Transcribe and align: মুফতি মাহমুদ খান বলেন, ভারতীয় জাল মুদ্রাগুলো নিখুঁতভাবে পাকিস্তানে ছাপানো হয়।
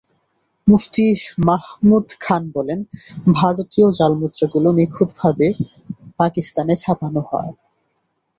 মুফতি 0.67 1.05
মাহমুদ 1.47 2.07
খান 2.19 2.43
বলেন, 2.55 2.79
ভারতীয় 3.33 3.87
জাল 3.97 4.13
মুদ্রাগুলো 4.21 4.69
নিখুঁতভাবে 4.77 5.47
পাকিস্তানে 6.19 6.73
ছাপানো 6.75 7.21
হয়। 7.29 7.51